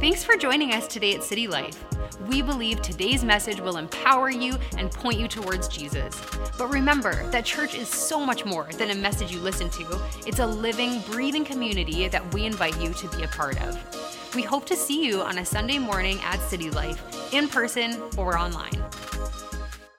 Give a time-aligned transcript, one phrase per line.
[0.00, 1.84] Thanks for joining us today at City Life.
[2.26, 6.18] We believe today's message will empower you and point you towards Jesus.
[6.56, 10.38] But remember that church is so much more than a message you listen to, it's
[10.38, 14.34] a living, breathing community that we invite you to be a part of.
[14.34, 18.38] We hope to see you on a Sunday morning at City Life, in person or
[18.38, 18.82] online.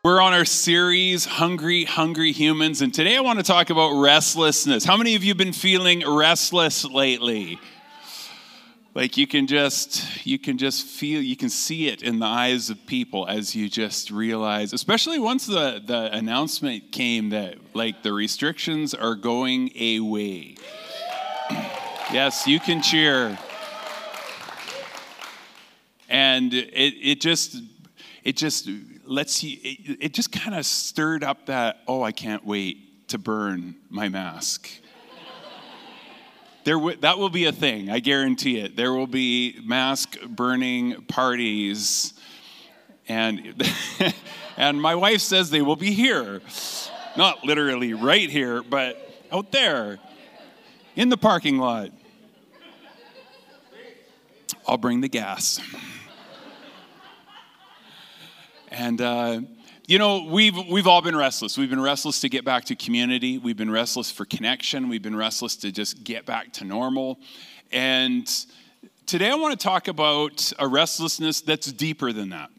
[0.04, 4.84] We're on our series, Hungry, Hungry Humans, and today I want to talk about restlessness.
[4.84, 7.60] How many of you have been feeling restless lately?
[8.94, 12.70] Like you can just you can just feel you can see it in the eyes
[12.70, 18.14] of people as you just realize especially once the the announcement came that like the
[18.14, 20.55] restrictions are going away.
[22.12, 23.38] Yes you can cheer.
[26.09, 27.55] And it it just
[28.26, 28.67] it just
[29.05, 33.17] lets you it, it just kind of stirred up that oh i can't wait to
[33.17, 34.70] burn my mask
[36.64, 38.76] there w- that will be a thing, I guarantee it.
[38.76, 42.14] There will be mask burning parties.
[43.08, 43.62] And,
[44.58, 46.42] and my wife says they will be here.
[47.18, 48.98] Not literally right here, but
[49.31, 50.00] out there
[50.95, 51.90] in the parking lot.
[54.68, 55.59] I'll bring the gas.
[58.70, 59.42] And, uh,
[59.88, 61.58] you know, we've, we've all been restless.
[61.58, 63.38] We've been restless to get back to community.
[63.38, 64.90] We've been restless for connection.
[64.90, 67.20] We've been restless to just get back to normal.
[67.72, 68.30] And
[69.06, 72.50] today I want to talk about a restlessness that's deeper than that.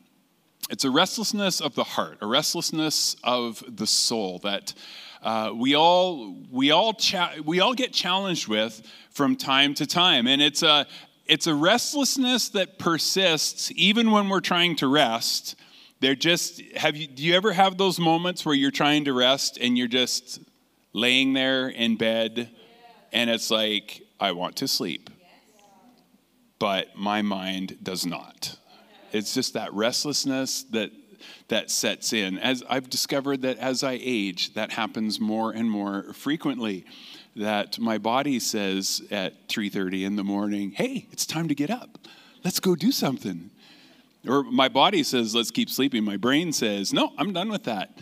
[0.70, 4.75] It's a restlessness of the heart, a restlessness of the soul that
[5.23, 10.27] uh, we all we all cha- we all get challenged with from time to time,
[10.27, 10.87] and it's a
[11.27, 15.56] it's a restlessness that persists even when we're trying to rest
[16.03, 19.56] they're just, have you, do you ever have those moments where you're trying to rest
[19.61, 20.41] and you're just
[20.92, 22.50] laying there in bed
[23.12, 25.11] and it's like, I want to sleep,
[26.59, 28.59] but my mind does not.
[29.12, 30.91] It's just that restlessness that
[31.48, 32.38] that sets in.
[32.38, 36.84] As I've discovered that as I age, that happens more and more frequently.
[37.37, 42.09] That my body says at 3:30 in the morning, "Hey, it's time to get up.
[42.43, 43.50] Let's go do something."
[44.27, 46.05] Or my body says, let's keep sleeping.
[46.05, 47.99] My brain says, no, I'm done with that.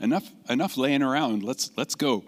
[0.00, 1.42] Enough, enough laying around.
[1.42, 2.24] Let's, let's go.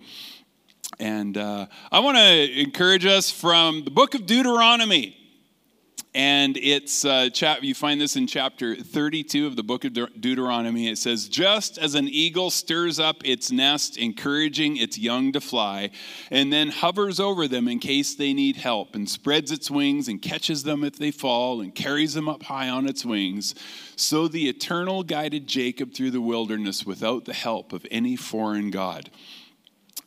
[0.99, 5.17] And uh, I want to encourage us from the book of Deuteronomy
[6.17, 10.09] and it's uh, chap- you find this in chapter 32 of the book of De-
[10.19, 10.89] deuteronomy.
[10.89, 15.91] It says just as an eagle stirs up its nest encouraging its young to fly
[16.31, 20.23] and then hovers over them in case they need help and spreads its wings and
[20.23, 23.55] catches them if they fall and carries them up high on its wings
[23.95, 29.11] so the eternal guided jacob through the wilderness without the help of any foreign god.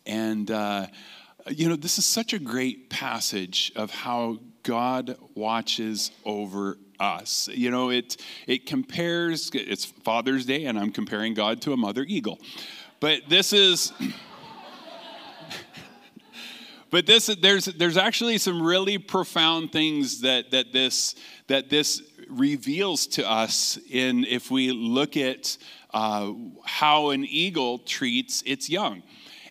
[0.08, 0.88] And uh,
[1.50, 7.50] you know this is such a great passage of how God watches over us.
[7.54, 12.04] You know, it, it compares, it's Father's Day, and I'm comparing God to a mother
[12.08, 12.40] eagle.
[13.00, 13.94] But this is.
[16.92, 21.16] but this there's there's actually some really profound things that that this
[21.48, 25.58] that this reveals to us in if we look at
[25.94, 26.32] uh,
[26.66, 29.02] how an eagle treats its young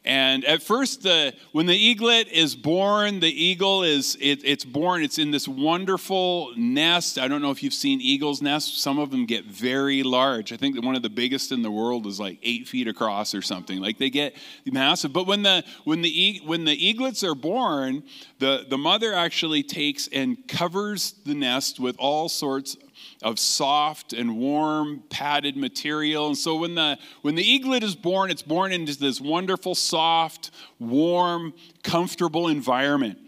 [0.04, 5.02] and at first, the, when the eaglet is born, the eagle is it, it's born.
[5.02, 7.18] It's in this wonderful nest.
[7.18, 8.80] I don't know if you've seen eagles' nests.
[8.80, 10.52] Some of them get very large.
[10.52, 13.42] I think one of the biggest in the world is like eight feet across or
[13.42, 13.80] something.
[13.80, 15.12] Like they get massive.
[15.12, 18.04] But when the when the when the eaglets are born,
[18.38, 22.76] the the mother actually takes and covers the nest with all sorts
[23.22, 26.28] of soft and warm padded material.
[26.28, 30.50] And so when the when the eaglet is born, it's born into this wonderful, soft,
[30.78, 31.52] warm,
[31.82, 33.18] comfortable environment.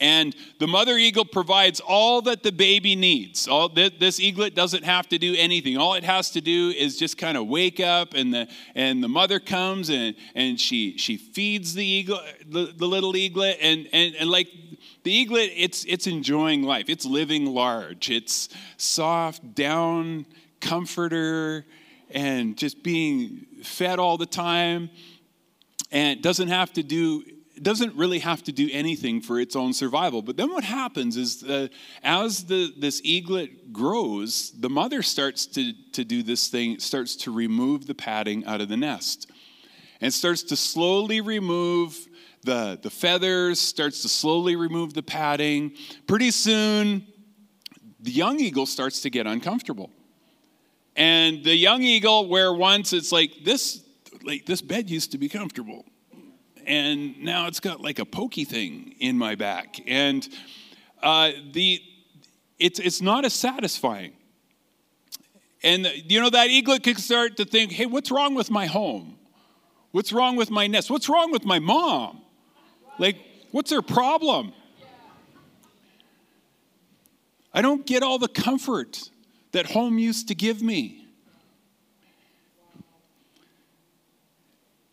[0.00, 3.46] And the mother eagle provides all that the baby needs.
[3.46, 5.76] All this eaglet doesn't have to do anything.
[5.76, 9.08] All it has to do is just kind of wake up, and the and the
[9.08, 14.14] mother comes and and she she feeds the eagle, the, the little eaglet, and and
[14.14, 14.48] and like
[15.02, 16.88] the eaglet, it's, it's enjoying life.
[16.88, 18.10] It's living large.
[18.10, 20.26] It's soft, down,
[20.60, 21.64] comforter,
[22.10, 24.90] and just being fed all the time.
[25.90, 27.24] And it doesn't have to do
[27.62, 30.22] doesn't really have to do anything for its own survival.
[30.22, 31.68] But then what happens is uh,
[32.02, 37.30] as the, this eaglet grows, the mother starts to, to do this thing, starts to
[37.30, 39.30] remove the padding out of the nest
[40.00, 42.08] and starts to slowly remove
[42.42, 45.72] the, the feathers, starts to slowly remove the padding.
[46.06, 47.06] Pretty soon,
[48.00, 49.90] the young eagle starts to get uncomfortable.
[50.96, 53.82] And the young eagle, where once it's like this,
[54.24, 55.84] like this bed used to be comfortable,
[56.66, 59.80] and now it's got like a pokey thing in my back.
[59.86, 60.28] And
[61.02, 61.80] uh, the
[62.58, 64.12] it's, it's not as satisfying.
[65.62, 69.16] And you know, that eaglet could start to think, hey, what's wrong with my home?
[69.92, 70.90] What's wrong with my nest?
[70.90, 72.19] What's wrong with my mom?
[73.00, 73.16] Like,
[73.50, 74.52] what's her problem?
[77.54, 79.10] I don't get all the comfort
[79.52, 81.06] that home used to give me.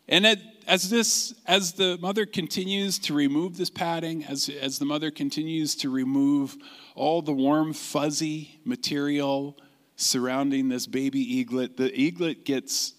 [0.08, 0.24] And
[0.66, 5.74] as this as the mother continues to remove this padding as, as the mother continues
[5.76, 6.56] to remove
[6.94, 9.54] all the warm fuzzy material
[9.96, 12.94] surrounding this baby eaglet the eaglet gets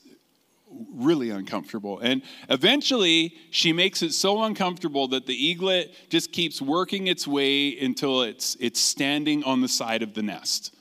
[0.94, 7.08] really uncomfortable and eventually she makes it so uncomfortable that the eaglet just keeps working
[7.08, 10.76] its way until it's it's standing on the side of the nest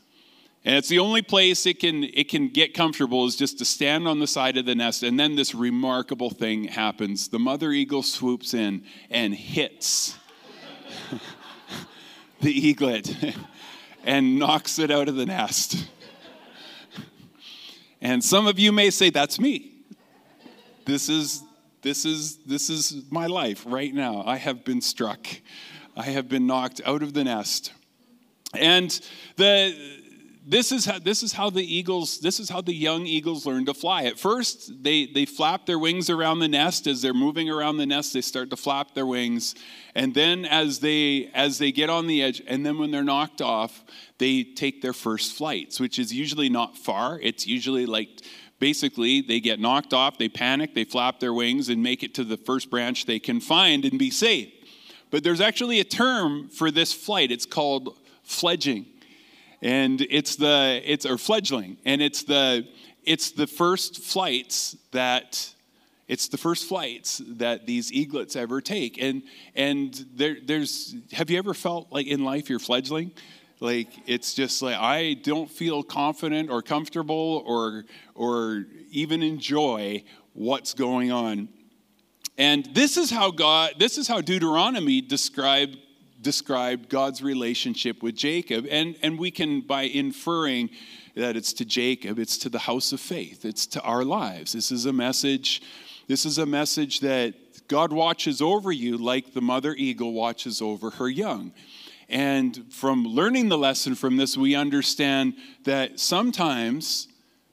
[0.69, 4.06] and it's the only place it can, it can get comfortable is just to stand
[4.06, 5.02] on the side of the nest.
[5.02, 7.29] And then this remarkable thing happens.
[7.29, 10.19] The mother eagle swoops in and hits
[12.43, 13.14] the eaglet
[14.05, 15.88] and knocks it out of the nest.
[18.02, 19.68] And some of you may say, That's me.
[20.88, 21.43] This is,
[21.82, 24.25] this is, this is my life right now.
[24.25, 25.26] I have been struck,
[25.94, 27.75] I have been knocked out of the nest.
[28.55, 28.99] And
[29.37, 29.76] the
[30.46, 33.67] this is how this is how the eagles this is how the young eagles learn
[33.67, 34.05] to fly.
[34.05, 36.87] At first they they flap their wings around the nest.
[36.87, 39.55] As they're moving around the nest they start to flap their wings.
[39.94, 43.43] And then as they as they get on the edge and then when they're knocked
[43.43, 43.84] off
[44.17, 47.20] they take their first flights which is usually not far.
[47.20, 48.23] It's usually like
[48.58, 52.25] basically they get knocked off they panic they flap their wings and make it to
[52.25, 54.52] the first branch they can find and be safe
[55.10, 57.31] but there's actually a term for this flight.
[57.31, 58.87] It's called fledging.
[59.62, 61.78] And it's the it's or fledgling.
[61.84, 62.66] And it's the
[63.05, 65.55] it's the first flights that
[66.06, 69.00] it's the first flights that these eaglets ever take.
[69.00, 69.22] And
[69.55, 73.12] and there there's have you ever felt like in life you're fledgling
[73.60, 77.84] like it's just like i don't feel confident or comfortable or
[78.14, 80.02] or even enjoy
[80.32, 81.49] what's going on
[82.37, 85.76] and this is how god this is how deuteronomy described
[86.20, 88.66] described God's relationship with Jacob.
[88.70, 90.70] And, and we can, by inferring
[91.14, 94.52] that it's to Jacob, it's to the house of faith, it's to our lives.
[94.52, 95.62] This is a message,
[96.06, 97.34] this is a message that
[97.69, 101.52] God watches over you like the mother eagle watches over her young.
[102.08, 105.34] And from learning the lesson from this, we understand
[105.64, 107.08] that sometimes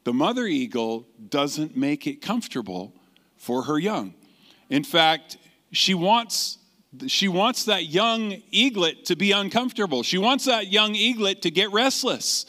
[0.06, 2.94] the mother eagle doesn't make it comfortable
[3.38, 4.14] for her young.
[4.70, 5.38] In fact,
[5.72, 6.58] she wants
[7.08, 10.02] she wants that young eaglet to be uncomfortable.
[10.02, 12.46] She wants that young eaglet to get restless.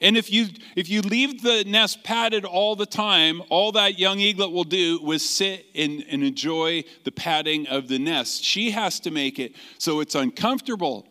[0.00, 4.18] And if you if you leave the nest padded all the time, all that young
[4.18, 8.42] eaglet will do was sit and, and enjoy the padding of the nest.
[8.42, 11.06] She has to make it so it's uncomfortable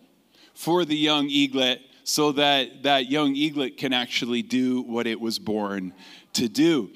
[0.62, 5.40] for the young eaglet so that that young eaglet can actually do what it was
[5.40, 5.92] born
[6.34, 6.92] to do.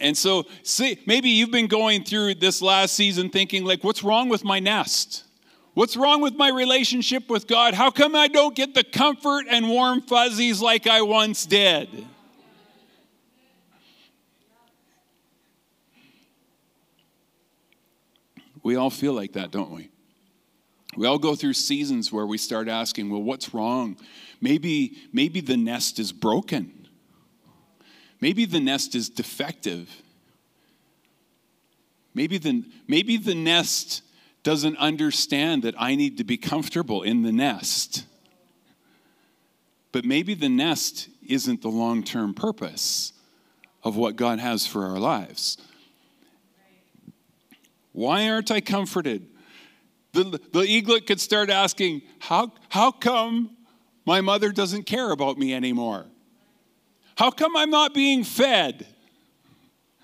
[0.00, 4.30] And so, see, maybe you've been going through this last season thinking, like, what's wrong
[4.30, 5.24] with my nest?
[5.74, 7.74] What's wrong with my relationship with God?
[7.74, 12.06] How come I don't get the comfort and warm fuzzies like I once did?
[18.62, 19.90] We all feel like that, don't we?
[20.96, 23.96] We all go through seasons where we start asking, well, what's wrong?
[24.40, 26.88] Maybe, maybe the nest is broken.
[28.20, 29.90] Maybe the nest is defective.
[32.14, 34.02] Maybe the, maybe the nest
[34.42, 38.04] doesn't understand that I need to be comfortable in the nest.
[39.92, 43.12] But maybe the nest isn't the long term purpose
[43.84, 45.58] of what God has for our lives.
[47.92, 49.26] Why aren't I comforted?
[50.12, 53.56] The, the eaglet could start asking, how, how come
[54.06, 56.06] my mother doesn't care about me anymore?
[57.16, 58.86] How come I'm not being fed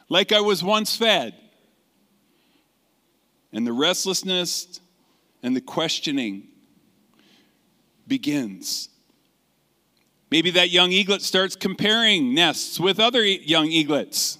[0.08, 1.34] like I was once fed?
[3.52, 4.80] And the restlessness
[5.42, 6.49] and the questioning
[8.06, 8.88] begins.
[10.30, 14.38] Maybe that young eaglet starts comparing nests with other young eaglets.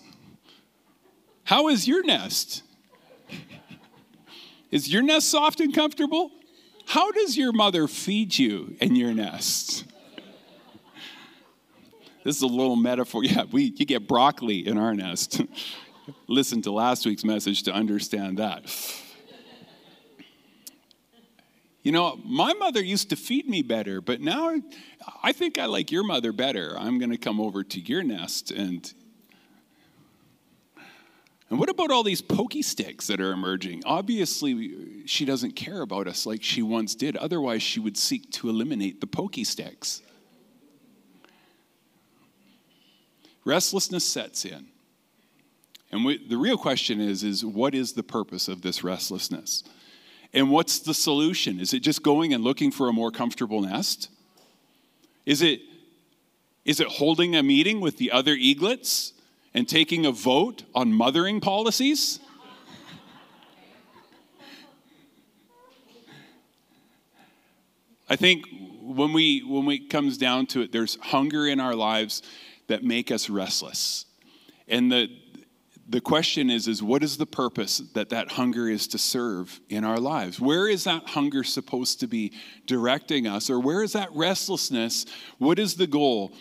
[1.45, 2.64] How is your nest?
[4.75, 6.33] Is your nest soft and comfortable?
[6.87, 9.85] How does your mother feed you in your nest?
[12.25, 13.23] This is a little metaphor.
[13.25, 15.43] Yeah, we you get broccoli in our nest.
[16.27, 18.65] Listen to last week's message to understand that.
[21.85, 24.57] You know, my mother used to feed me better, but now
[25.23, 26.77] I think I like your mother better.
[26.77, 28.93] I'm going to come over to your nest and
[31.51, 33.83] And what about all these pokey sticks that are emerging?
[33.85, 37.17] Obviously, she doesn't care about us like she once did.
[37.17, 40.03] Otherwise, she would seek to eliminate the pokey sticks.
[43.45, 44.69] Restlessness sets in.
[45.93, 49.63] And we, the real question is, is what is the purpose of this restlessness?
[50.33, 51.61] And what's the solution?
[51.61, 54.09] Is it just going and looking for a more comfortable nest?
[55.25, 55.61] Is it,
[56.65, 59.13] is it holding a meeting with the other eaglets
[59.55, 62.21] and taking a vote on mothering policies?
[68.09, 68.45] I think
[68.83, 72.23] when we when it comes down to it, there's hunger in our lives
[72.67, 74.07] that make us restless.
[74.69, 75.09] And the
[75.89, 79.85] the question is is what is the purpose that that hunger is to serve in
[79.85, 82.33] our lives where is that hunger supposed to be
[82.67, 85.05] directing us or where is that restlessness
[85.37, 86.33] what is the goal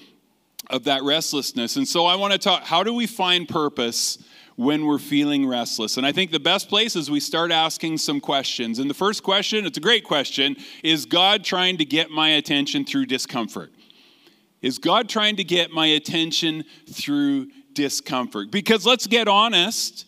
[0.70, 1.76] of that restlessness.
[1.76, 4.18] And so i want to talk how do we find purpose
[4.56, 5.98] when we're feeling restless?
[5.98, 8.80] And i think the best place is we start asking some questions.
[8.80, 12.86] And the first question it's a great question is god trying to get my attention
[12.86, 13.72] through discomfort?
[14.62, 18.52] Is god trying to get my attention through discomfort.
[18.52, 20.06] Because let's get honest,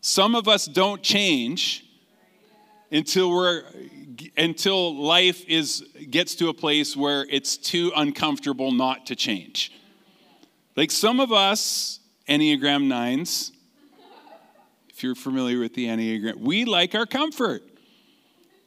[0.00, 1.84] some of us don't change
[2.92, 3.64] until we're
[4.36, 9.72] until life is gets to a place where it's too uncomfortable not to change.
[10.76, 13.52] Like some of us Enneagram 9s,
[14.88, 17.62] if you're familiar with the Enneagram, we like our comfort.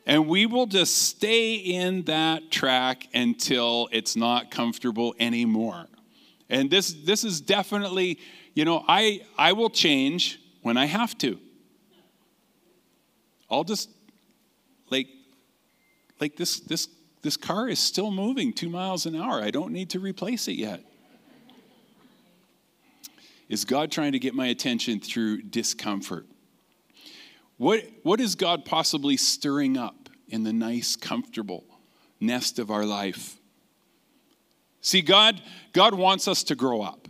[0.05, 5.85] And we will just stay in that track until it's not comfortable anymore.
[6.49, 8.17] And this, this is definitely,
[8.55, 11.37] you know, I, I will change when I have to.
[13.51, 13.89] I'll just,
[16.19, 16.87] like this, this,
[17.21, 19.41] this car is still moving two miles an hour.
[19.41, 20.83] I don't need to replace it yet.
[23.47, 26.27] Is God trying to get my attention through discomfort?
[27.57, 31.65] What, what is God possibly stirring up in the nice, comfortable
[32.19, 33.37] nest of our life?
[34.81, 35.41] See, God,
[35.73, 37.07] God wants us to grow up.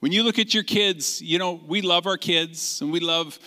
[0.00, 3.38] When you look at your kids, you know, we love our kids and we love,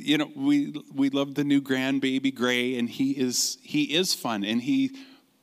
[0.00, 4.44] you know, we we love the new grandbaby Gray, and he is he is fun
[4.44, 4.96] and he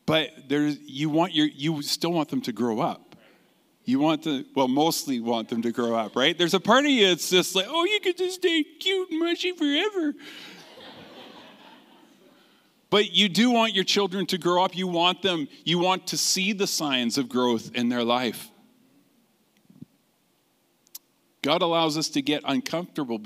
[0.06, 3.16] but there's you want your you still want them to grow up.
[3.84, 6.38] You want to, well, mostly want them to grow up, right?
[6.38, 9.20] There's a part of you that's just like, oh, you could just stay cute and
[9.20, 10.14] mushy forever.
[12.90, 14.76] But you do want your children to grow up.
[14.76, 18.50] You want them, you want to see the signs of growth in their life.
[21.48, 23.22] God allows us to get uncomfortable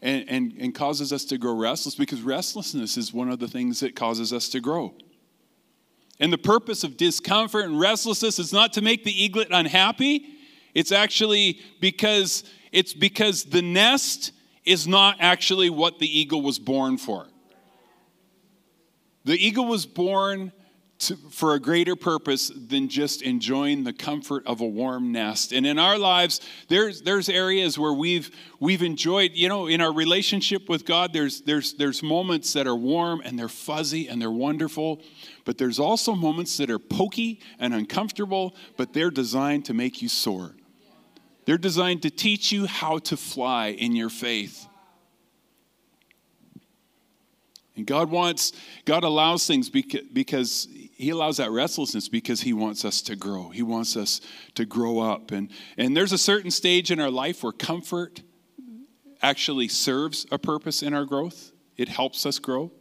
[0.00, 3.80] and, and, and causes us to grow restless because restlessness is one of the things
[3.80, 4.94] that causes us to grow.
[6.18, 10.24] And the purpose of discomfort and restlessness is not to make the eaglet unhappy.
[10.74, 14.32] It's actually because it's because the nest
[14.64, 17.26] is not actually what the eagle was born for.
[19.26, 20.52] The eagle was born
[20.98, 25.52] to, for a greater purpose than just enjoying the comfort of a warm nest.
[25.52, 29.92] And in our lives, there's, there's areas where we've, we've enjoyed, you know, in our
[29.92, 34.30] relationship with God, there's, there's, there's moments that are warm and they're fuzzy and they're
[34.30, 35.00] wonderful.
[35.44, 40.08] But there's also moments that are pokey and uncomfortable, but they're designed to make you
[40.08, 40.56] soar.
[41.44, 44.66] They're designed to teach you how to fly in your faith.
[47.78, 48.52] And God wants,
[48.84, 50.66] God allows things because
[50.98, 53.50] He allows that restlessness because He wants us to grow.
[53.50, 54.20] He wants us
[54.56, 55.30] to grow up.
[55.30, 58.20] And, and there's a certain stage in our life where comfort
[59.22, 62.72] actually serves a purpose in our growth, it helps us grow.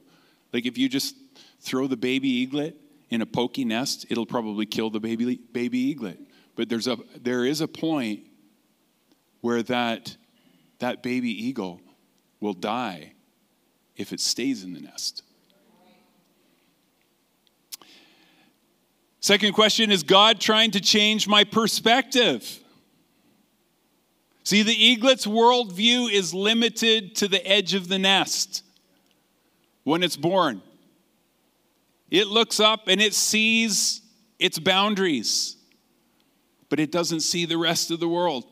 [0.52, 1.16] Like if you just
[1.62, 2.76] throw the baby eaglet
[3.10, 6.20] in a pokey nest, it'll probably kill the baby, baby eaglet.
[6.56, 8.22] But there's a, there is a point
[9.42, 10.18] where that,
[10.80, 11.82] that baby eagle
[12.40, 13.14] will die
[13.96, 15.22] if it stays in the nest.
[19.28, 22.62] Second question is God trying to change my perspective?
[24.46, 28.64] See, the eaglet's worldview is limited to the edge of the nest
[29.84, 30.62] when it's born.
[32.10, 34.00] It looks up and it sees
[34.40, 35.58] its boundaries,
[36.70, 38.46] but it doesn't see the rest of the world.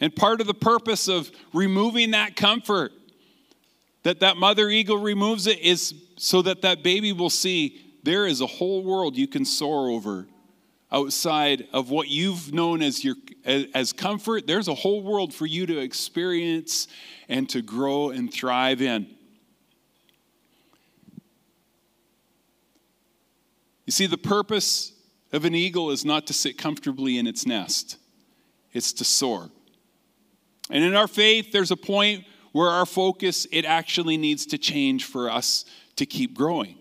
[0.00, 2.92] And part of the purpose of removing that comfort
[4.04, 8.40] that that mother eagle removes it is so that that baby will see there is
[8.40, 10.26] a whole world you can soar over
[10.90, 15.66] outside of what you've known as your as comfort there's a whole world for you
[15.66, 16.88] to experience
[17.28, 19.06] and to grow and thrive in
[23.84, 24.92] you see the purpose
[25.32, 27.98] of an eagle is not to sit comfortably in its nest
[28.76, 29.50] it's to soar.
[30.68, 35.06] And in our faith, there's a point where our focus, it actually needs to change
[35.06, 35.64] for us
[35.96, 36.76] to keep growing.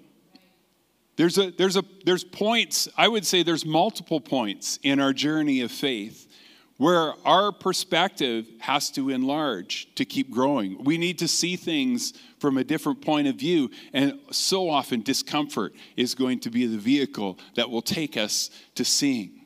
[1.18, 5.62] There's, a, there's, a, there's points, I would say there's multiple points in our journey
[5.62, 6.28] of faith
[6.78, 10.84] where our perspective has to enlarge to keep growing.
[10.84, 15.74] We need to see things from a different point of view, and so often discomfort
[15.96, 19.42] is going to be the vehicle that will take us to seeing.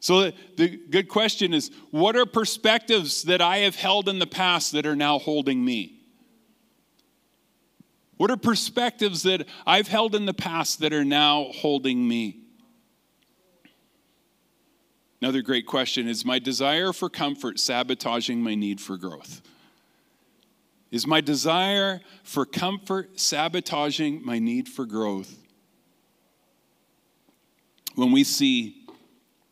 [0.00, 4.72] So, the good question is what are perspectives that I have held in the past
[4.72, 6.03] that are now holding me?
[8.16, 12.40] What are perspectives that I've held in the past that are now holding me?
[15.20, 19.42] Another great question is my desire for comfort sabotaging my need for growth?
[20.90, 25.36] Is my desire for comfort sabotaging my need for growth?
[27.94, 28.80] When we see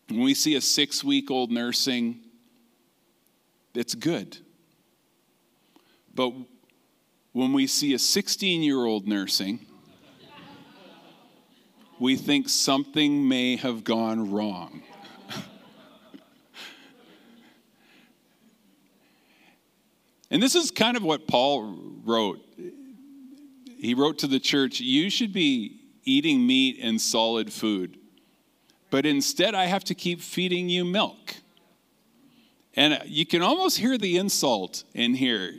[0.09, 2.21] when we see a 6-week-old nursing
[3.75, 4.37] it's good.
[6.15, 6.35] But
[7.33, 9.67] when we see a 16-year-old nursing
[12.03, 14.83] we think something may have gone wrong.
[20.33, 22.41] And this is kind of what Paul wrote.
[23.77, 27.99] He wrote to the church, You should be eating meat and solid food,
[28.89, 31.37] but instead I have to keep feeding you milk.
[32.75, 35.53] And you can almost hear the insult in here.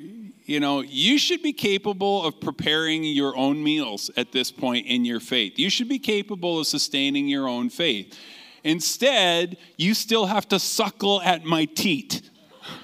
[0.45, 5.05] You know, you should be capable of preparing your own meals at this point in
[5.05, 5.57] your faith.
[5.57, 8.17] You should be capable of sustaining your own faith.
[8.63, 12.29] Instead, you still have to suckle at my teat.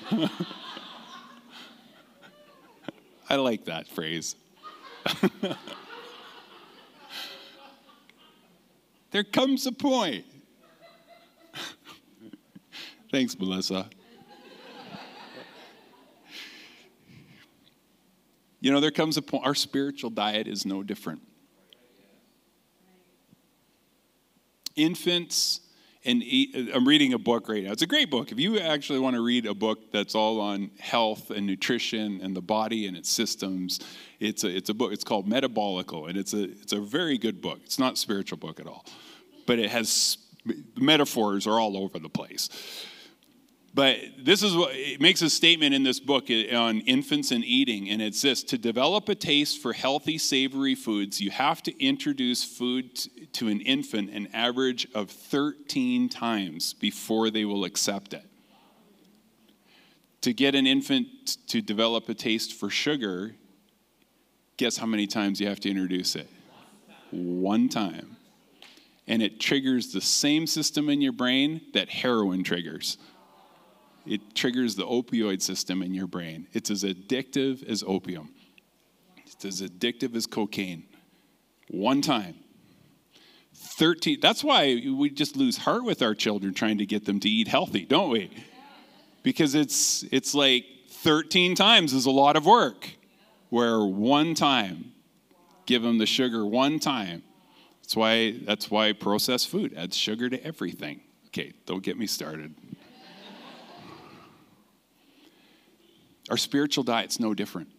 [3.30, 4.36] I like that phrase.
[9.12, 10.26] there comes a point.
[13.12, 13.90] Thanks, Melissa.
[18.60, 21.22] You know, there comes a point, our spiritual diet is no different.
[24.76, 25.62] Infants
[26.06, 26.24] and
[26.74, 27.72] I'm reading a book right now.
[27.72, 28.32] It's a great book.
[28.32, 32.36] If you actually want to read a book that's all on health and nutrition and
[32.36, 33.80] the body and its systems,
[34.20, 34.94] it's a, it's a book.
[34.94, 37.60] It's called Metabolical, and it's a, it's a very good book.
[37.66, 38.86] It's not a spiritual book at all,
[39.46, 40.18] but it has
[40.78, 42.50] metaphors are all over the place.
[43.80, 47.46] But this is what it makes a statement in this book eh, on infants and
[47.46, 51.82] eating, and it's this to develop a taste for healthy, savory foods, you have to
[51.82, 53.00] introduce food
[53.32, 58.26] to an infant an average of 13 times before they will accept it.
[60.24, 63.34] To get an infant to develop a taste for sugar,
[64.58, 66.28] guess how many times you have to introduce it?
[67.12, 68.18] One time.
[69.08, 72.98] And it triggers the same system in your brain that heroin triggers
[74.06, 76.48] it triggers the opioid system in your brain.
[76.54, 78.34] It's as addictive as opium,
[79.26, 80.86] it's as addictive as cocaine.
[81.70, 82.36] One time.
[83.62, 87.30] 13 that's why we just lose heart with our children trying to get them to
[87.30, 88.32] eat healthy don't we
[89.22, 92.90] because it's it's like 13 times is a lot of work
[93.50, 94.94] where one time
[95.66, 97.22] give them the sugar one time
[97.82, 102.56] that's why that's why processed food adds sugar to everything okay don't get me started
[106.30, 107.70] Our spiritual diet's no different.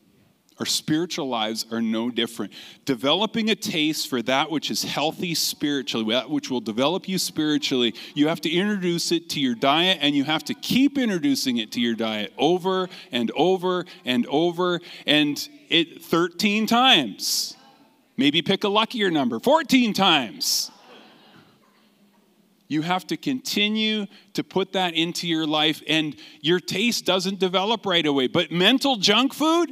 [0.61, 2.53] Our spiritual lives are no different.
[2.85, 7.95] Developing a taste for that which is healthy spiritually, that which will develop you spiritually,
[8.15, 11.73] you have to introduce it to your diet and you have to keep introducing it
[11.73, 17.57] to your diet over and over and over and it 13 times.
[18.19, 20.71] Maybe pick a luckier number, 14 times.
[22.71, 27.85] You have to continue to put that into your life, and your taste doesn't develop
[27.85, 28.29] right away.
[28.29, 29.71] But mental junk food,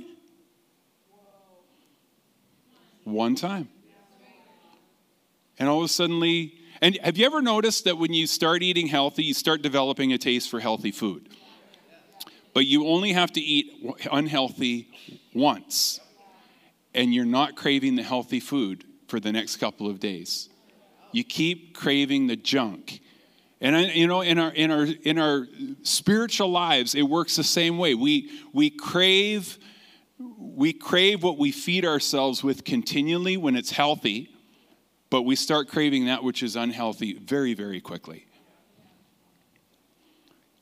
[3.04, 3.68] one time.
[5.60, 6.20] And all of a sudden,
[6.82, 10.18] and have you ever noticed that when you start eating healthy, you start developing a
[10.18, 11.28] taste for healthy food?
[12.52, 14.88] But you only have to eat unhealthy
[15.32, 16.00] once,
[16.94, 20.48] and you're not craving the healthy food for the next couple of days.
[21.12, 23.00] You keep craving the junk.
[23.60, 25.48] And uh, you know, in our in our in our
[25.82, 27.94] spiritual lives, it works the same way.
[27.94, 29.58] We we crave
[30.18, 34.30] we crave what we feed ourselves with continually when it's healthy,
[35.10, 38.26] but we start craving that which is unhealthy very, very quickly.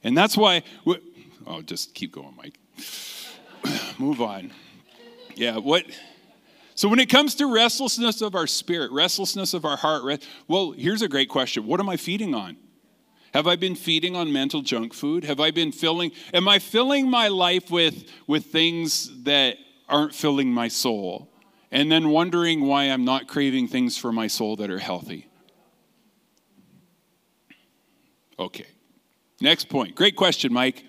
[0.05, 0.99] And that's why, we,
[1.47, 2.59] oh, just keep going, Mike.
[3.99, 4.53] Move on.
[5.35, 5.85] Yeah, what?
[6.77, 11.01] So, when it comes to restlessness of our spirit, restlessness of our heart, well, here's
[11.01, 12.59] a great question What am I feeding on?
[13.33, 15.25] Have I been feeding on mental junk food?
[15.25, 19.57] Have I been filling, am I filling my life with, with things that
[19.89, 21.31] aren't filling my soul?
[21.71, 25.29] And then wondering why I'm not craving things for my soul that are healthy.
[28.39, 28.67] Okay.
[29.41, 29.97] Next point.
[29.97, 30.86] Great question, Mike.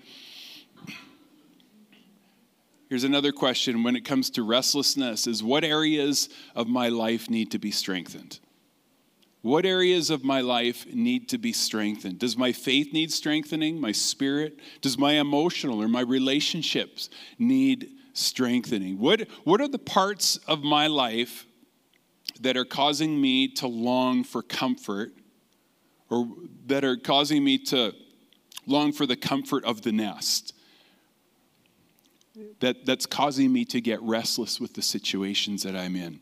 [2.88, 7.50] Here's another question when it comes to restlessness is what areas of my life need
[7.50, 8.40] to be strengthened?
[9.42, 12.18] What areas of my life need to be strengthened?
[12.18, 13.80] Does my faith need strengthening?
[13.80, 14.58] My spirit?
[14.80, 18.98] Does my emotional or my relationships need strengthening?
[18.98, 21.46] What, what are the parts of my life
[22.40, 25.12] that are causing me to long for comfort
[26.10, 26.26] or
[26.66, 27.94] that are causing me to
[28.66, 30.54] long for the comfort of the nest?
[32.60, 36.20] That, that's causing me to get restless with the situations that I'm in.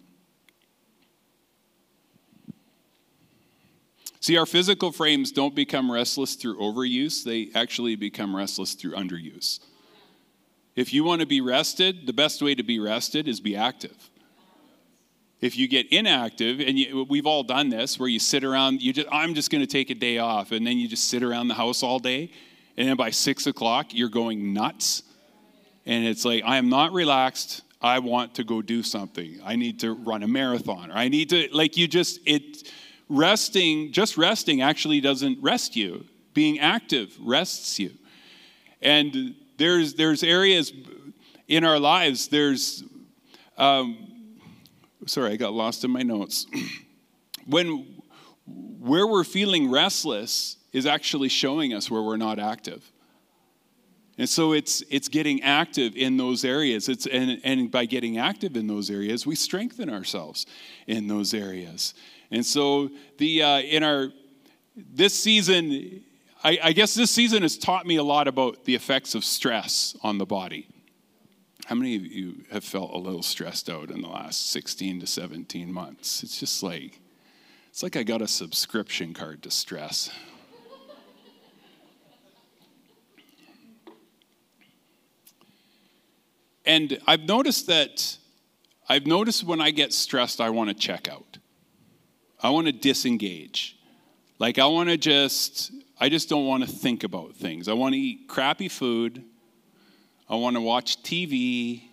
[4.21, 9.61] See, our physical frames don't become restless through overuse, they actually become restless through underuse.
[10.75, 14.11] If you want to be rested, the best way to be rested is be active.
[15.41, 18.93] If you get inactive, and you, we've all done this, where you sit around, you
[18.93, 21.49] just, I'm just going to take a day off, and then you just sit around
[21.49, 22.31] the house all day,
[22.77, 25.03] and then by six o'clock, you're going nuts
[25.87, 27.63] and it's like, I am not relaxed.
[27.81, 29.39] I want to go do something.
[29.45, 30.91] I need to run a marathon.
[30.91, 32.71] Or I need to, like, you just, it,
[33.09, 36.05] resting, just resting actually doesn't rest you.
[36.35, 37.93] Being active rests you.
[38.83, 40.73] And there's, there's areas
[41.49, 42.83] in our lives, there's,
[43.57, 44.37] um,
[45.07, 46.47] sorry, I got lost in my notes.
[47.47, 48.03] when,
[48.45, 52.91] where we're feeling restless is actually showing us where we're not active.
[54.19, 56.89] And so it's, it's getting active in those areas.
[56.89, 60.47] It's, and, and by getting active in those areas, we strengthen ourselves
[60.87, 61.93] in those areas.
[62.31, 64.09] And so the, uh, in our,
[64.75, 66.03] this season,
[66.43, 69.97] I, I guess this season has taught me a lot about the effects of stress
[70.03, 70.67] on the body.
[71.67, 75.07] How many of you have felt a little stressed out in the last 16 to
[75.07, 76.23] 17 months?
[76.23, 77.01] It's just like,
[77.71, 80.11] it's like I got a subscription card to stress.
[86.67, 88.19] And I've noticed that,
[88.89, 91.39] I've noticed when I get stressed, I want to check out.
[92.43, 93.79] I want to disengage.
[94.39, 97.69] Like, I want to just, I just don't want to think about things.
[97.69, 99.25] I want to eat crappy food.
[100.29, 101.85] I want to watch TV.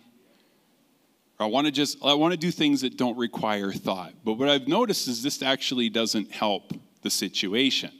[1.38, 4.12] I want to just, I want to do things that don't require thought.
[4.24, 7.92] But what I've noticed is this actually doesn't help the situation.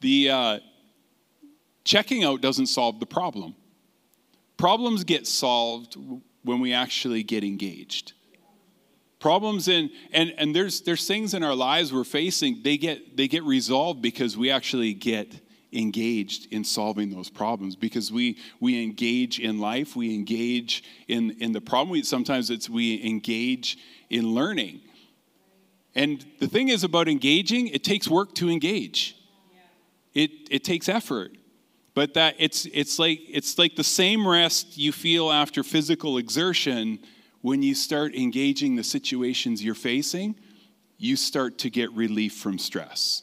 [0.00, 0.58] The uh,
[1.84, 3.54] checking out doesn't solve the problem.
[4.56, 5.96] Problems get solved
[6.42, 8.12] when we actually get engaged.
[9.18, 13.26] Problems in and, and there's there's things in our lives we're facing, they get they
[13.26, 15.40] get resolved because we actually get
[15.72, 21.52] engaged in solving those problems because we we engage in life we engage in in
[21.52, 21.90] the problem.
[21.90, 23.78] We, sometimes it's we engage
[24.10, 24.82] in learning.
[25.94, 29.16] And the thing is about engaging it takes work to engage.
[30.12, 31.32] It it takes effort
[31.94, 36.98] but that it's it's like it's like the same rest you feel after physical exertion
[37.40, 40.34] when you start engaging the situations you're facing
[40.96, 43.22] you start to get relief from stress.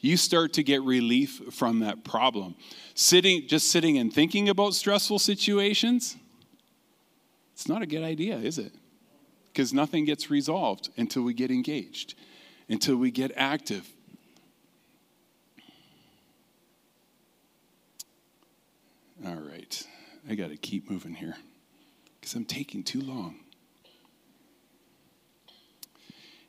[0.00, 2.54] You start to get relief from that problem.
[2.94, 6.16] Sitting just sitting and thinking about stressful situations
[7.60, 8.72] it's not a good idea is it?
[9.52, 12.14] Because nothing gets resolved until we get engaged
[12.70, 13.86] until we get active
[19.26, 19.86] All right.
[20.28, 21.36] I got to keep moving here
[22.18, 23.36] because I'm taking too long.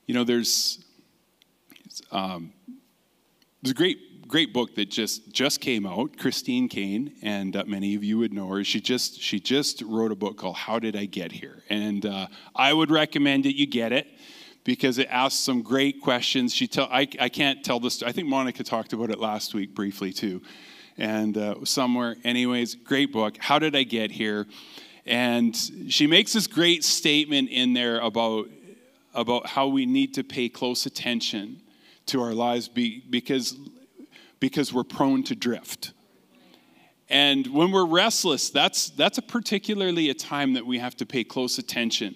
[0.06, 0.82] You know, there's
[2.12, 2.54] um,
[3.62, 6.18] there's a great great book that just just came out.
[6.18, 8.64] Christine Caine, and uh, many of you would know her.
[8.64, 12.28] She just she just wrote a book called "How Did I Get Here," and uh,
[12.56, 14.08] I would recommend that you get it
[14.64, 16.56] because it asks some great questions.
[16.56, 18.02] She tell I, I can't tell this.
[18.02, 20.42] I think Monica talked about it last week briefly too
[20.98, 22.16] and uh, somewhere.
[22.24, 23.38] Anyways, great book.
[23.40, 24.48] How did I get here?
[25.06, 25.56] And
[25.90, 28.48] she makes this great statement in there about,
[29.14, 31.62] about how we need to pay close attention
[32.08, 33.58] to our lives be, because,
[34.40, 35.94] because we're prone to drift.
[37.10, 41.24] And when we're restless, that's, that's a particularly a time that we have to pay
[41.24, 42.16] close attention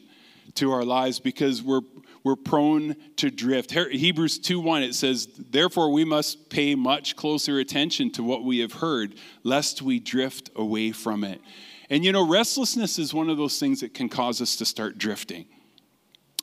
[0.56, 1.82] to our lives because we're,
[2.26, 3.72] we're prone to drift.
[3.72, 8.74] Hebrews 2:1 it says, "Therefore we must pay much closer attention to what we have
[8.74, 11.40] heard, lest we drift away from it."
[11.88, 14.98] And you know, restlessness is one of those things that can cause us to start
[14.98, 15.46] drifting.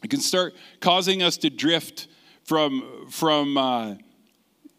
[0.05, 2.07] It can start causing us to drift
[2.45, 3.95] from from uh,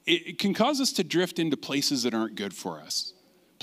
[0.06, 3.13] it, it can cause us to drift into places that aren't good for us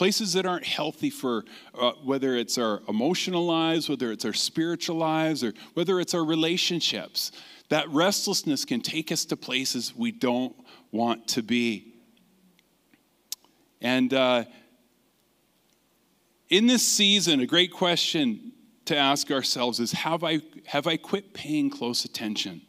[0.01, 1.45] places that aren't healthy for
[1.79, 6.25] uh, whether it's our emotional lives, whether it's our spiritual lives, or whether it's our
[6.25, 7.33] relationships.
[7.69, 10.57] That restlessness can take us to places we don't
[10.91, 11.93] want to be.
[13.83, 14.45] And uh,
[16.49, 18.53] in this season, a great question
[18.87, 22.63] to ask ourselves is have I, have I quit paying close attention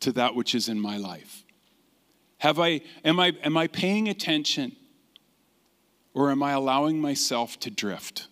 [0.00, 1.44] to that which is in my life?
[2.38, 4.74] Have I, am, I, am I paying attention
[6.14, 8.28] or am I allowing myself to drift?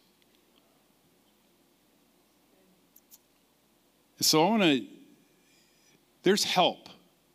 [4.21, 4.87] So I want to,
[6.23, 6.89] there's help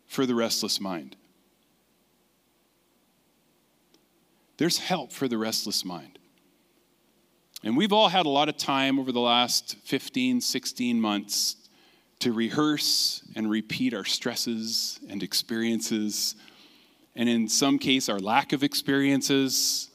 [0.06, 1.16] for the restless mind.
[4.56, 6.18] There's help for the restless mind.
[7.62, 11.56] And we've all had a lot of time over the last 15, 16 months
[12.20, 16.34] to rehearse and repeat our stresses and experiences,
[17.14, 19.87] and in some case, our lack of experiences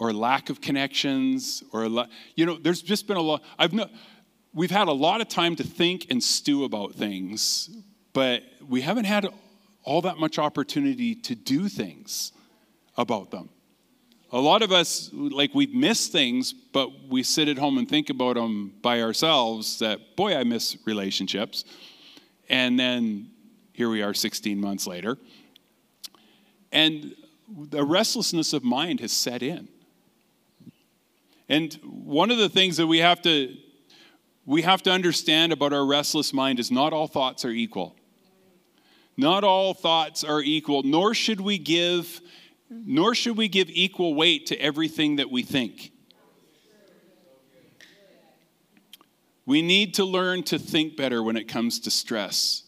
[0.00, 1.84] or lack of connections or
[2.34, 3.86] you know there's just been a lot i've no,
[4.52, 7.70] we've had a lot of time to think and stew about things
[8.12, 9.28] but we haven't had
[9.84, 12.32] all that much opportunity to do things
[12.96, 13.48] about them.
[14.32, 18.10] A lot of us like we've missed things but we sit at home and think
[18.10, 21.64] about them by ourselves that boy i miss relationships.
[22.48, 23.30] And then
[23.72, 25.18] here we are 16 months later.
[26.70, 27.16] And
[27.48, 29.68] the restlessness of mind has set in
[31.50, 33.56] and one of the things that we have to
[34.46, 37.96] we have to understand about our restless mind is not all thoughts are equal.
[39.16, 42.20] Not all thoughts are equal, nor should we give
[42.70, 45.90] nor should we give equal weight to everything that we think.
[49.44, 52.62] We need to learn to think better when it comes to stress.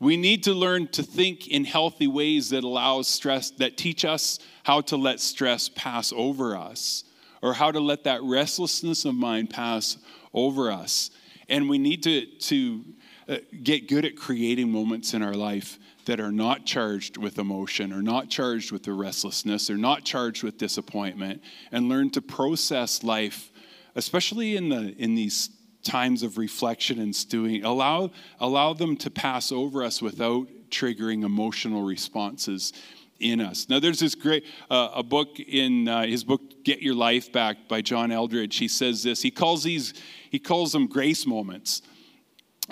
[0.00, 4.38] We need to learn to think in healthy ways that allows stress that teach us
[4.62, 7.04] how to let stress pass over us
[7.42, 9.98] or how to let that restlessness of mind pass
[10.34, 11.10] over us.
[11.48, 12.84] And we need to, to
[13.28, 17.92] uh, get good at creating moments in our life that are not charged with emotion
[17.92, 23.02] or not charged with the restlessness or not charged with disappointment and learn to process
[23.02, 23.52] life
[23.94, 25.50] especially in the in these
[25.82, 31.82] times of reflection and stewing allow allow them to pass over us without triggering emotional
[31.82, 32.72] responses
[33.20, 33.68] in us.
[33.68, 37.68] Now, there's this great uh, a book in uh, his book "Get Your Life Back"
[37.68, 38.56] by John Eldredge.
[38.56, 39.22] He says this.
[39.22, 39.94] He calls these
[40.30, 41.82] he calls them grace moments,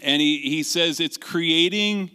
[0.03, 2.11] and he he says it's creating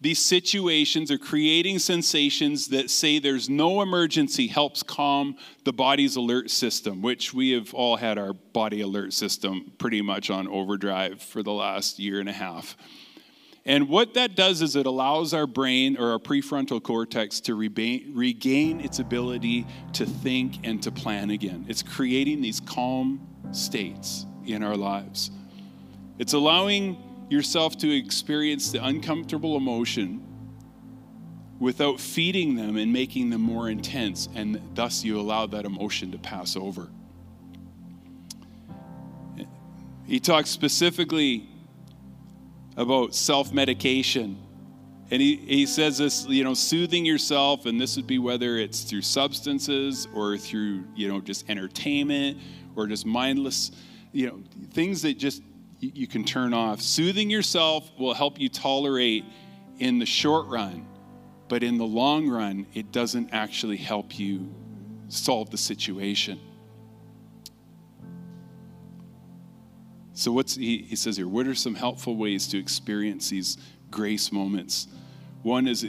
[0.00, 6.50] these situations or creating sensations that say there's no emergency helps calm the body's alert
[6.50, 11.42] system, which we have all had our body alert system pretty much on overdrive for
[11.42, 12.76] the last year and a half.
[13.66, 18.80] And what that does is it allows our brain or our prefrontal cortex to regain
[18.80, 21.66] its ability to think and to plan again.
[21.68, 25.30] It's creating these calm states in our lives.
[26.18, 30.26] It's allowing yourself to experience the uncomfortable emotion
[31.58, 36.18] without feeding them and making them more intense, and thus you allow that emotion to
[36.18, 36.88] pass over.
[40.06, 41.46] He talks specifically
[42.80, 44.38] about self medication.
[45.10, 48.82] And he, he says this, you know, soothing yourself, and this would be whether it's
[48.82, 52.38] through substances or through, you know, just entertainment
[52.76, 53.72] or just mindless,
[54.12, 54.40] you know,
[54.72, 55.42] things that just
[55.80, 56.80] you, you can turn off.
[56.80, 59.24] Soothing yourself will help you tolerate
[59.78, 60.86] in the short run,
[61.48, 64.48] but in the long run, it doesn't actually help you
[65.08, 66.40] solve the situation.
[70.20, 71.26] So, what's he, he says here?
[71.26, 73.56] What are some helpful ways to experience these
[73.90, 74.86] grace moments?
[75.42, 75.82] One is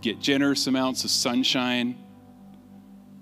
[0.00, 2.02] get generous amounts of sunshine,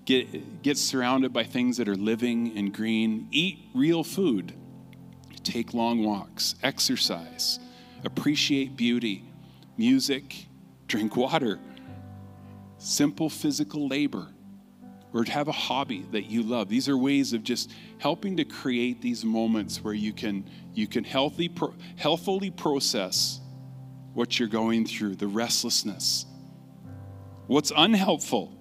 [0.04, 4.54] get, get surrounded by things that are living and green, eat real food,
[5.42, 7.58] take long walks, exercise,
[8.04, 9.24] appreciate beauty,
[9.76, 10.46] music,
[10.86, 11.58] drink water,
[12.78, 14.28] simple physical labor
[15.12, 16.68] or to have a hobby that you love.
[16.68, 21.04] These are ways of just helping to create these moments where you can you can
[21.04, 23.40] healthy pro, healthfully process
[24.14, 26.26] what you're going through, the restlessness.
[27.46, 28.56] What's unhelpful?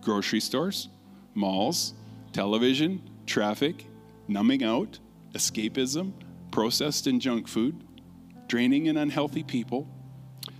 [0.00, 0.88] Grocery stores,
[1.34, 1.94] malls,
[2.32, 3.86] television, traffic,
[4.28, 4.98] numbing out,
[5.34, 6.12] escapism,
[6.50, 7.84] processed and junk food,
[8.46, 9.88] draining and unhealthy people,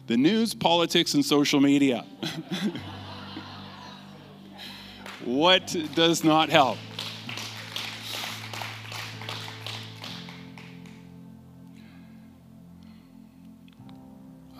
[0.06, 2.04] the news, politics, and social media.
[5.24, 6.78] What does not help?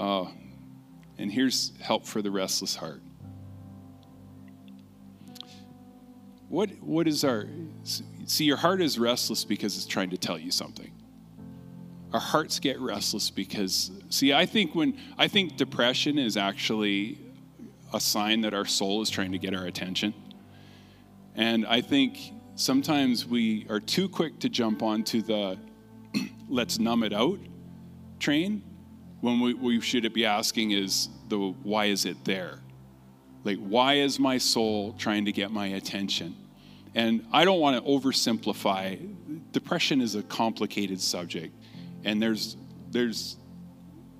[0.00, 0.30] Oh,
[1.18, 3.02] and here's help for the restless heart.
[6.48, 7.46] What, what is our.
[8.26, 10.92] See, your heart is restless because it's trying to tell you something
[12.12, 17.18] our hearts get restless because see i think when i think depression is actually
[17.92, 20.14] a sign that our soul is trying to get our attention
[21.38, 25.58] and i think sometimes we are too quick to jump onto the
[26.48, 27.38] let's numb it out
[28.18, 28.62] train
[29.20, 32.60] when we, we should be asking is the why is it there?
[33.44, 36.36] Like why is my soul trying to get my attention?
[36.94, 39.52] And i don't want to oversimplify.
[39.52, 41.54] Depression is a complicated subject
[42.04, 42.56] and there's
[42.90, 43.36] there's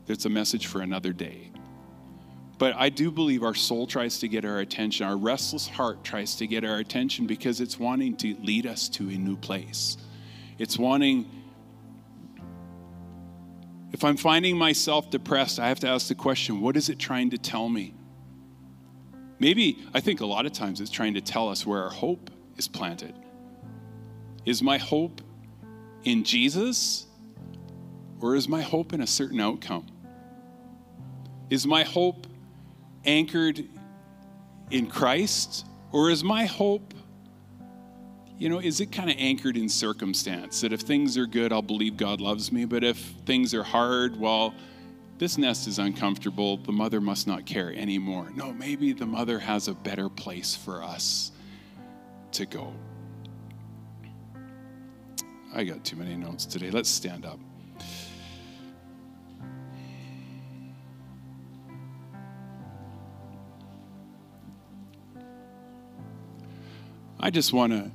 [0.06, 1.50] there's a message for another day
[2.58, 5.06] but i do believe our soul tries to get our attention.
[5.06, 9.08] Our restless heart tries to get our attention because it's wanting to lead us to
[9.08, 9.96] a new place.
[10.58, 11.30] It's wanting
[13.92, 17.30] if i'm finding myself depressed i have to ask the question what is it trying
[17.30, 17.94] to tell me?
[19.38, 22.30] Maybe i think a lot of times it's trying to tell us where our hope
[22.56, 23.14] is planted.
[24.44, 25.20] Is my hope
[26.04, 27.06] in jesus
[28.20, 29.86] or is my hope in a certain outcome?
[31.50, 32.26] Is my hope
[33.04, 33.64] anchored
[34.70, 35.66] in Christ?
[35.92, 36.94] Or is my hope,
[38.38, 40.60] you know, is it kind of anchored in circumstance?
[40.60, 42.64] That if things are good, I'll believe God loves me.
[42.64, 44.54] But if things are hard, well,
[45.18, 46.58] this nest is uncomfortable.
[46.58, 48.30] The mother must not care anymore.
[48.34, 51.32] No, maybe the mother has a better place for us
[52.32, 52.72] to go.
[55.54, 56.70] I got too many notes today.
[56.70, 57.40] Let's stand up.
[67.20, 67.90] I just want to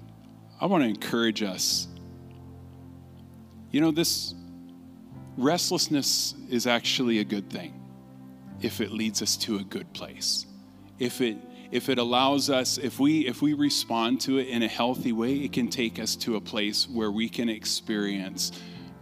[0.59, 1.87] I want to encourage us.
[3.71, 4.33] You know this
[5.37, 7.73] restlessness is actually a good thing
[8.61, 10.45] if it leads us to a good place.
[10.99, 11.37] If it
[11.71, 15.35] if it allows us if we if we respond to it in a healthy way,
[15.35, 18.51] it can take us to a place where we can experience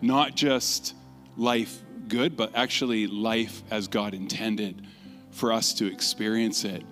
[0.02, 0.96] not just
[1.38, 4.86] life good, but actually life as God intended
[5.32, 6.84] for us to experience it.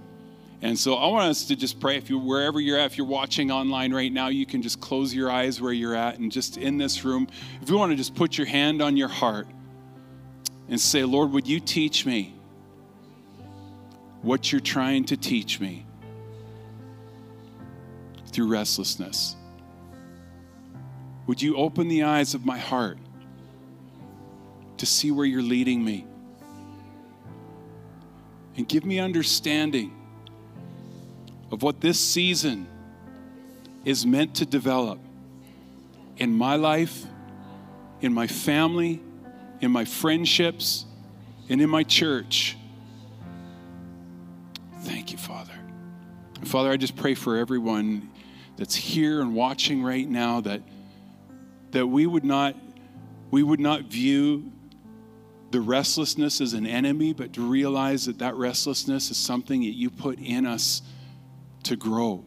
[0.61, 1.95] And so I want us to just pray.
[1.97, 5.13] If you wherever you're at, if you're watching online right now, you can just close
[5.13, 7.27] your eyes where you're at and just in this room.
[7.61, 9.47] If you want to just put your hand on your heart
[10.67, 12.35] and say, Lord, would you teach me
[14.21, 15.85] what you're trying to teach me
[18.27, 19.37] through restlessness?
[21.27, 22.97] Would you open the eyes of my heart
[24.77, 26.05] to see where you're leading me?
[28.57, 29.93] And give me understanding
[31.51, 32.67] of what this season
[33.85, 34.99] is meant to develop
[36.17, 37.05] in my life,
[38.01, 39.01] in my family,
[39.61, 40.85] in my friendships,
[41.49, 42.57] and in my church.
[44.81, 45.53] Thank you, Father.
[46.43, 48.09] Father, I just pray for everyone
[48.57, 50.61] that's here and watching right now that,
[51.71, 52.55] that we would not
[53.31, 54.51] we would not view
[55.51, 59.89] the restlessness as an enemy, but to realize that that restlessness is something that you
[59.89, 60.81] put in us
[61.63, 62.25] to grow,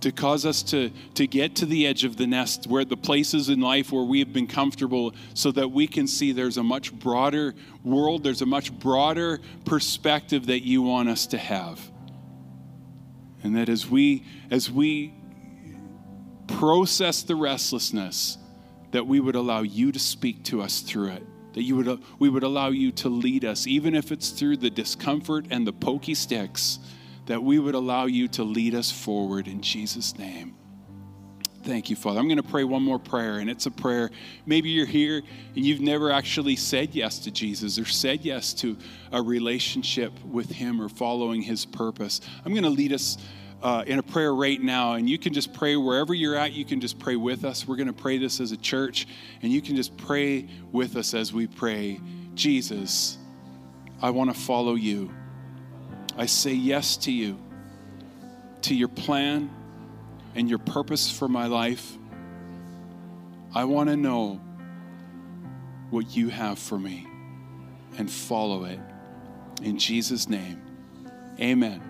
[0.00, 3.48] to cause us to, to get to the edge of the nest, where the places
[3.48, 6.92] in life where we have been comfortable, so that we can see there's a much
[6.92, 11.80] broader world, there's a much broader perspective that you want us to have.
[13.42, 15.14] And that as we, as we
[16.46, 18.36] process the restlessness,
[18.90, 22.28] that we would allow you to speak to us through it that you would we
[22.28, 26.14] would allow you to lead us even if it's through the discomfort and the pokey
[26.14, 26.78] sticks
[27.26, 30.54] that we would allow you to lead us forward in Jesus' name.
[31.62, 32.18] Thank you, Father.
[32.18, 34.10] I'm going to pray one more prayer, and it's a prayer.
[34.46, 35.18] Maybe you're here
[35.54, 38.78] and you've never actually said yes to Jesus or said yes to
[39.12, 42.22] a relationship with Him or following His purpose.
[42.44, 43.18] I'm going to lead us
[43.62, 46.52] uh, in a prayer right now, and you can just pray wherever you're at.
[46.52, 47.68] You can just pray with us.
[47.68, 49.06] We're going to pray this as a church,
[49.42, 52.00] and you can just pray with us as we pray
[52.34, 53.18] Jesus,
[54.00, 55.10] I want to follow you.
[56.16, 57.38] I say yes to you,
[58.62, 59.50] to your plan
[60.34, 61.96] and your purpose for my life.
[63.54, 64.40] I want to know
[65.90, 67.06] what you have for me
[67.98, 68.78] and follow it.
[69.62, 70.62] In Jesus' name,
[71.40, 71.89] amen.